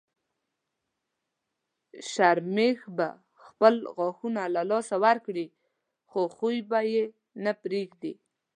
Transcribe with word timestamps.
شرمښ 2.11 2.79
به 2.97 3.07
خپل 3.45 3.73
غاښونه 3.95 4.41
له 4.55 4.61
لاسه 4.71 4.95
ورکړي 5.05 5.47
خو 6.09 6.21
خوی 6.35 6.57
به 6.69 6.79
یې 6.93 7.03
نه 7.43 7.51
پرېږدي. 7.61 8.13